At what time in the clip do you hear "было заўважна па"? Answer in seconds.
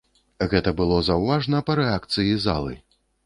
0.79-1.77